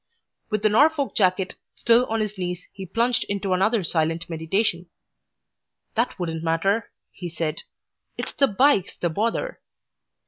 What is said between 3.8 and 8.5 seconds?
silent meditation. "That wouldn't matter," he said. "It's the